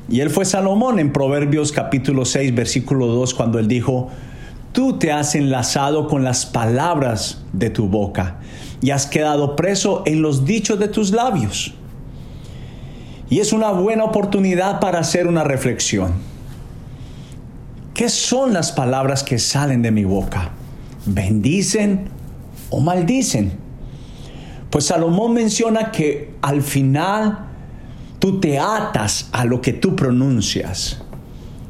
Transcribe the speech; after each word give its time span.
Y 0.09 0.21
él 0.21 0.31
fue 0.31 0.45
Salomón 0.45 1.01
en 1.01 1.13
Proverbios 1.13 1.73
capítulo 1.73 2.25
6, 2.25 2.55
versículo 2.55 3.09
2, 3.09 3.35
cuando 3.35 3.59
él 3.59 3.67
dijo, 3.67 4.11
Tú 4.71 5.01
te 5.01 5.11
has 5.11 5.35
enlazado 5.35 6.07
con 6.07 6.23
las 6.23 6.47
palabras 6.47 7.43
de 7.53 7.71
tu 7.71 7.89
boca 7.89 8.39
y 8.81 8.91
has 8.91 9.07
quedado 9.07 9.57
preso 9.57 10.05
en 10.07 10.23
los 10.23 10.45
dichos 10.45 10.79
de 10.79 10.87
tus 10.87 11.11
labios. 11.11 11.75
Y 13.31 13.41
es 13.41 13.53
una 13.53 13.71
buena 13.71 14.05
oportunidad 14.05 14.81
para 14.81 15.01
hacer 15.01 15.27
una 15.27 15.45
reflexión. 15.45 16.13
¿Qué 17.95 18.09
son 18.09 18.53
las 18.53 18.73
palabras 18.73 19.23
que 19.23 19.39
salen 19.39 19.83
de 19.83 19.91
mi 19.91 20.05
boca? 20.05 20.53
¿Bendicen 21.05 22.09
o 22.71 22.81
maldicen? 22.81 23.53
Pues 24.71 24.87
Salomón 24.87 25.35
menciona 25.35 25.91
que 25.91 26.35
al 26.43 26.63
final 26.63 27.47
tú 28.19 28.41
te 28.41 28.59
atas 28.59 29.29
a 29.33 29.45
lo 29.45 29.61
que 29.61 29.73
tú 29.73 29.97
pronuncias. 29.97 31.03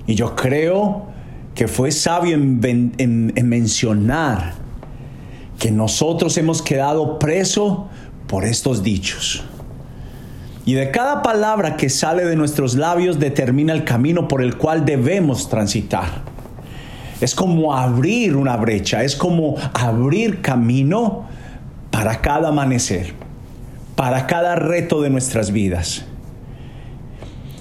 Y 0.07 0.15
yo 0.15 0.35
creo 0.35 1.07
que 1.55 1.69
fue 1.69 1.91
sabio 1.93 2.35
en, 2.37 3.33
mencionar 3.45 4.55
que 5.59 5.71
nosotros 5.71 6.37
hemos 6.39 6.63
quedado 6.63 7.19
presos 7.19 7.79
por 8.27 8.45
estos 8.45 8.83
dichos. 8.83 9.45
Y 10.65 10.75
de 10.75 10.91
cada 10.91 11.23
palabra 11.23 11.77
que 11.77 11.89
sale 11.89 12.25
de 12.25 12.37
nuestros 12.37 12.75
labios 12.75 13.19
determina 13.19 13.73
el 13.73 13.85
camino 13.85 14.29
por 14.29 14.43
el 14.43 14.57
cual 14.57 14.85
debemos 14.85 15.49
transitar. 15.49 16.23
Es 17.21 17.35
como 17.35 17.75
abrir 17.75 18.37
una 18.37 18.57
brecha, 18.57 19.03
es 19.03 19.17
como 19.17 19.57
abrir 19.75 20.41
camino 20.41 21.27
para 21.91 22.21
cada 22.21 22.49
amanecer, 22.49 23.15
para 23.97 24.27
cada 24.27 24.55
reto 24.55 25.03
de 25.03 25.11
nuestras 25.11 25.51
vidas. 25.51 26.05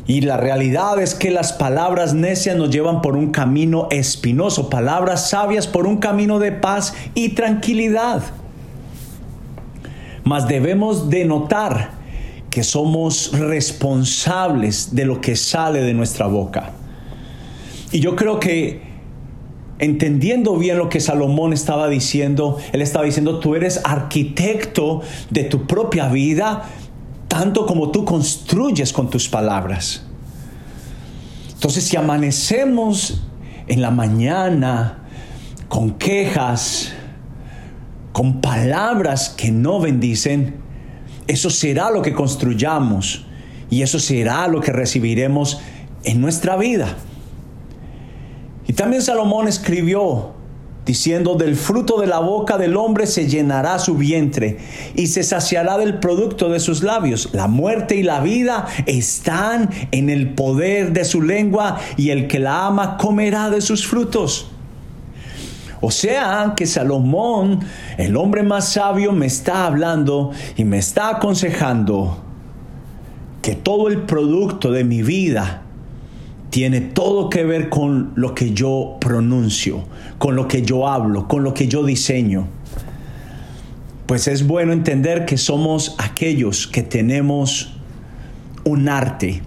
Y 0.08 0.22
la 0.22 0.38
realidad 0.38 1.02
es 1.02 1.16
que 1.16 1.32
las 1.32 1.52
palabras 1.52 2.14
necias 2.14 2.56
nos 2.56 2.70
llevan 2.70 3.02
por 3.02 3.18
un 3.18 3.32
camino 3.32 3.88
espinoso, 3.92 4.70
palabras 4.70 5.30
sabias 5.30 5.68
por 5.68 5.86
un 5.86 5.98
camino 5.98 6.40
de 6.40 6.54
paz 6.54 6.94
y 7.14 7.30
tranquilidad. 7.30 8.22
Mas 10.24 10.48
debemos 10.48 11.10
de 11.10 11.26
notar 11.26 11.97
que 12.58 12.64
somos 12.64 13.34
responsables 13.34 14.96
de 14.96 15.06
lo 15.06 15.22
que 15.22 15.36
sale 15.36 15.82
de 15.82 15.94
nuestra 15.94 16.26
boca. 16.26 16.72
Y 17.92 18.00
yo 18.00 18.16
creo 18.16 18.40
que 18.40 18.82
entendiendo 19.78 20.58
bien 20.58 20.80
lo 20.80 20.90
que 20.90 21.00
Salomón 21.00 21.54
estaba 21.54 21.88
diciendo, 21.88 22.58
él 22.74 22.82
estaba 22.82 23.06
diciendo, 23.06 23.38
tú 23.38 23.54
eres 23.54 23.80
arquitecto 23.84 25.02
de 25.30 25.44
tu 25.44 25.68
propia 25.68 26.08
vida, 26.08 26.64
tanto 27.28 27.68
como 27.68 27.92
tú 27.92 28.04
construyes 28.06 28.92
con 28.92 29.12
tus 29.12 29.30
palabras. 29.30 30.02
Entonces, 31.54 31.84
si 31.84 31.96
amanecemos 31.96 33.22
en 33.68 33.84
la 33.84 33.92
mañana 33.92 35.04
con 35.68 35.92
quejas, 35.92 36.92
con 38.14 38.42
palabras 38.42 39.30
que 39.30 39.52
no 39.52 39.80
bendicen, 39.80 40.66
eso 41.28 41.50
será 41.50 41.92
lo 41.92 42.02
que 42.02 42.14
construyamos 42.14 43.26
y 43.70 43.82
eso 43.82 44.00
será 44.00 44.48
lo 44.48 44.62
que 44.62 44.72
recibiremos 44.72 45.60
en 46.04 46.22
nuestra 46.22 46.56
vida. 46.56 46.96
Y 48.68 48.74
también 48.74 49.02
Salomón 49.02 49.48
escribió 49.48 50.34
diciendo, 50.86 51.36
del 51.36 51.58
fruto 51.58 52.00
de 52.00 52.08
la 52.08 52.20
boca 52.20 52.58
del 52.58 52.78
hombre 52.78 53.08
se 53.08 53.28
llenará 53.28 53.78
su 53.78 53.96
vientre 53.96 54.58
y 54.96 55.08
se 55.08 55.22
saciará 55.22 55.78
del 55.78 56.00
producto 56.00 56.50
de 56.50 56.62
sus 56.62 56.82
labios. 56.82 57.30
La 57.34 57.48
muerte 57.48 57.98
y 57.98 58.04
la 58.04 58.22
vida 58.22 58.66
están 58.86 59.70
en 59.92 60.10
el 60.10 60.34
poder 60.34 60.94
de 60.94 61.04
su 61.04 61.22
lengua 61.22 61.78
y 61.98 62.12
el 62.12 62.28
que 62.28 62.40
la 62.40 62.68
ama 62.68 62.96
comerá 62.98 63.50
de 63.50 63.60
sus 63.60 63.86
frutos. 63.86 64.50
O 65.82 65.92
sea 65.92 66.54
que 66.56 66.66
Salomón, 66.66 67.60
el 67.98 68.16
hombre 68.18 68.44
más 68.44 68.70
sabio, 68.70 69.12
me 69.12 69.26
está 69.26 69.66
hablando 69.66 70.32
y 70.56 70.64
me 70.64 70.78
está 70.78 71.10
aconsejando 71.10 72.24
que 73.42 73.56
todo 73.56 73.88
el 73.88 74.02
producto 74.02 74.72
de 74.72 74.84
mi 74.84 75.04
vida 75.04 75.62
tiene 76.50 76.82
todo 76.82 77.30
que 77.30 77.44
ver 77.44 77.70
con 77.70 78.14
lo 78.16 78.34
que 78.34 78.54
yo 78.54 78.98
pronuncio, 79.00 79.84
con 80.18 80.36
lo 80.36 80.48
que 80.48 80.64
yo 80.64 80.88
hablo, 80.88 81.28
con 81.28 81.44
lo 81.44 81.54
que 81.54 81.68
yo 81.68 81.84
diseño. 81.84 82.48
Pues 84.06 84.28
es 84.28 84.48
bueno 84.48 84.74
entender 84.74 85.26
que 85.26 85.38
somos 85.38 85.96
aquellos 85.98 86.66
que 86.66 86.82
tenemos 86.82 87.74
un 88.64 88.90
arte 88.90 89.42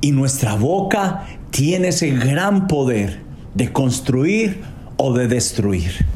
y 0.00 0.12
nuestra 0.12 0.54
boca 0.54 1.24
tiene 1.50 1.88
ese 1.88 2.10
gran 2.10 2.66
poder 2.66 3.22
de 3.54 3.72
construir 3.72 4.62
o 4.96 5.12
de 5.12 5.28
destruir. 5.28 6.06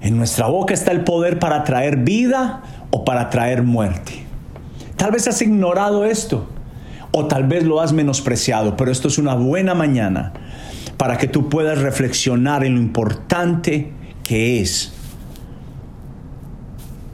En 0.00 0.16
nuestra 0.16 0.46
boca 0.46 0.74
está 0.74 0.92
el 0.92 1.04
poder 1.04 1.38
para 1.38 1.64
traer 1.64 1.96
vida 1.96 2.62
o 2.90 3.04
para 3.04 3.30
traer 3.30 3.62
muerte. 3.62 4.24
Tal 4.96 5.10
vez 5.10 5.28
has 5.28 5.42
ignorado 5.42 6.04
esto 6.04 6.48
o 7.12 7.26
tal 7.26 7.44
vez 7.44 7.64
lo 7.64 7.80
has 7.80 7.92
menospreciado, 7.92 8.76
pero 8.76 8.90
esto 8.90 9.08
es 9.08 9.18
una 9.18 9.34
buena 9.34 9.74
mañana 9.74 10.32
para 10.96 11.18
que 11.18 11.28
tú 11.28 11.48
puedas 11.48 11.78
reflexionar 11.78 12.64
en 12.64 12.74
lo 12.74 12.80
importante 12.80 13.92
que 14.24 14.60
es 14.60 14.92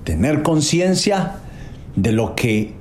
tener 0.05 0.43
conciencia 0.43 1.37
de 1.97 2.13
lo 2.13 2.35
que 2.35 2.75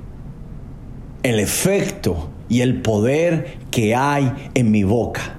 el 1.22 1.40
efecto 1.40 2.30
y 2.48 2.60
el 2.60 2.82
poder 2.82 3.58
que 3.70 3.94
hay 3.94 4.32
en 4.54 4.70
mi 4.70 4.84
boca. 4.84 5.38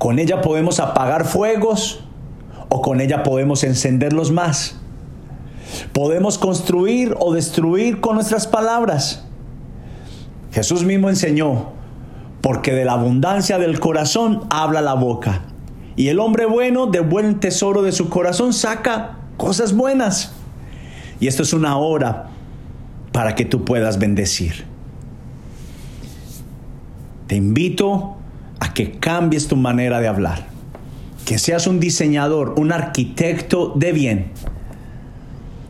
Con 0.00 0.18
ella 0.18 0.40
podemos 0.40 0.80
apagar 0.80 1.26
fuegos 1.26 2.00
o 2.70 2.80
con 2.80 3.02
ella 3.02 3.22
podemos 3.22 3.64
encenderlos 3.64 4.32
más. 4.32 4.76
Podemos 5.92 6.38
construir 6.38 7.14
o 7.20 7.34
destruir 7.34 8.00
con 8.00 8.14
nuestras 8.14 8.46
palabras. 8.46 9.26
Jesús 10.52 10.84
mismo 10.84 11.10
enseñó, 11.10 11.72
porque 12.40 12.72
de 12.72 12.86
la 12.86 12.94
abundancia 12.94 13.58
del 13.58 13.78
corazón 13.78 14.44
habla 14.48 14.80
la 14.80 14.94
boca. 14.94 15.42
Y 15.96 16.08
el 16.08 16.18
hombre 16.18 16.46
bueno 16.46 16.86
de 16.86 17.00
buen 17.00 17.38
tesoro 17.38 17.82
de 17.82 17.92
su 17.92 18.08
corazón 18.08 18.54
saca 18.54 19.18
cosas 19.36 19.76
buenas. 19.76 20.32
Y 21.20 21.26
esto 21.26 21.42
es 21.42 21.52
una 21.52 21.76
hora 21.76 22.30
para 23.12 23.34
que 23.34 23.44
tú 23.44 23.66
puedas 23.66 23.98
bendecir. 23.98 24.64
Te 27.26 27.36
invito 27.36 28.16
que 28.74 28.92
cambies 28.92 29.48
tu 29.48 29.56
manera 29.56 30.00
de 30.00 30.08
hablar, 30.08 30.46
que 31.24 31.38
seas 31.38 31.66
un 31.66 31.80
diseñador, 31.80 32.54
un 32.58 32.72
arquitecto 32.72 33.72
de 33.76 33.92
bien 33.92 34.32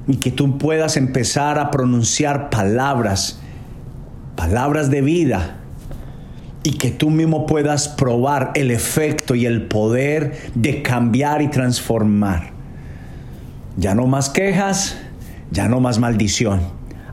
y 0.08 0.16
que 0.16 0.30
tú 0.30 0.58
puedas 0.58 0.96
empezar 0.96 1.58
a 1.58 1.70
pronunciar 1.70 2.50
palabras, 2.50 3.40
palabras 4.36 4.90
de 4.90 5.02
vida 5.02 5.56
y 6.62 6.72
que 6.72 6.90
tú 6.90 7.10
mismo 7.10 7.46
puedas 7.46 7.88
probar 7.88 8.52
el 8.54 8.70
efecto 8.70 9.34
y 9.34 9.46
el 9.46 9.66
poder 9.66 10.38
de 10.54 10.82
cambiar 10.82 11.42
y 11.42 11.48
transformar. 11.48 12.50
Ya 13.76 13.94
no 13.94 14.06
más 14.06 14.28
quejas, 14.28 14.98
ya 15.50 15.68
no 15.68 15.80
más 15.80 15.98
maldición. 15.98 16.60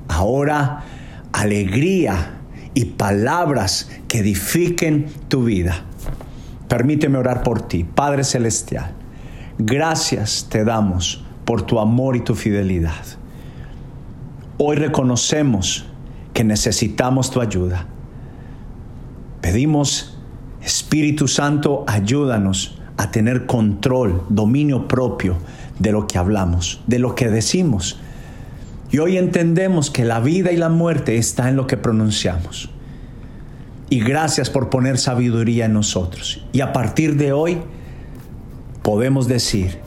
Ahora 0.07 0.83
alegría 1.31 2.36
y 2.77 2.85
palabras 2.85 3.89
que 4.07 4.19
edifiquen 4.19 5.07
tu 5.29 5.45
vida. 5.45 5.83
Permíteme 6.68 7.18
orar 7.18 7.41
por 7.41 7.63
ti, 7.63 7.83
Padre 7.83 8.24
Celestial. 8.24 8.91
Gracias 9.57 10.45
te 10.47 10.63
damos 10.63 11.25
por 11.44 11.63
tu 11.63 11.79
amor 11.79 12.15
y 12.15 12.19
tu 12.19 12.35
fidelidad. 12.35 13.03
Hoy 14.59 14.75
reconocemos 14.75 15.88
que 16.35 16.44
necesitamos 16.44 17.31
tu 17.31 17.41
ayuda, 17.41 17.88
pedimos, 19.41 20.19
Espíritu 20.62 21.27
Santo, 21.27 21.83
ayúdanos 21.88 22.80
a 22.97 23.09
tener 23.09 23.47
control, 23.47 24.23
dominio 24.30 24.88
propio 24.88 25.38
de 25.80 25.91
lo 25.94 26.06
que 26.06 26.19
hablamos, 26.19 26.83
de 26.85 27.00
lo 27.00 27.15
que 27.15 27.27
decimos. 27.27 28.00
Y 28.91 28.99
hoy 28.99 29.17
entendemos 29.17 29.91
que 29.91 30.05
la 30.05 30.19
vida 30.19 30.51
y 30.51 30.57
la 30.57 30.69
muerte 30.69 31.17
está 31.17 31.49
en 31.49 31.55
lo 31.55 31.67
que 31.67 31.77
pronunciamos. 31.77 32.69
Y 33.89 33.99
gracias 34.01 34.49
por 34.49 34.69
poner 34.69 34.97
sabiduría 34.97 35.65
en 35.65 35.73
nosotros. 35.73 36.43
Y 36.51 36.61
a 36.61 36.73
partir 36.73 37.15
de 37.15 37.31
hoy 37.31 37.59
podemos 38.81 39.27
decir 39.27 39.79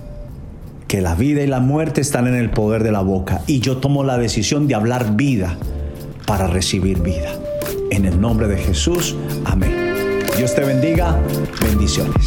que 0.89 1.01
la 1.01 1.15
vida 1.15 1.43
y 1.43 1.47
la 1.47 1.61
muerte 1.61 2.01
están 2.01 2.27
en 2.27 2.35
el 2.35 2.51
poder 2.51 2.83
de 2.83 2.93
la 2.93 3.01
boca. 3.01 3.43
Y 3.47 3.61
yo 3.61 3.79
tomo 3.79 4.05
la 4.05 4.19
decisión 4.19 4.69
de 4.69 4.75
hablar 4.75 5.17
vida 5.17 5.57
para 6.27 6.47
recibir 6.47 7.01
vida. 7.01 7.31
En 7.91 8.05
el 8.05 8.21
nombre 8.21 8.49
de 8.49 8.57
Jesús, 8.57 9.17
amén. 9.45 10.21
Dios 10.37 10.55
te 10.55 10.63
bendiga. 10.63 11.19
Bendiciones. 11.63 12.27